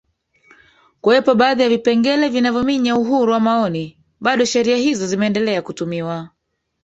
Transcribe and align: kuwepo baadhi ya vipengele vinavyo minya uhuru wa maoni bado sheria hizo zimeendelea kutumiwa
kuwepo 1.01 1.35
baadhi 1.35 1.61
ya 1.63 1.69
vipengele 1.69 2.29
vinavyo 2.29 2.63
minya 2.63 2.95
uhuru 2.95 3.31
wa 3.33 3.39
maoni 3.39 3.97
bado 4.19 4.45
sheria 4.45 4.77
hizo 4.77 5.07
zimeendelea 5.07 5.61
kutumiwa 5.61 6.29